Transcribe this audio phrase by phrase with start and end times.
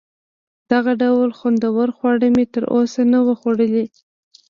[0.71, 3.85] دغه ډول خوندور خواړه مې تر اوسه نه وه خوړلي.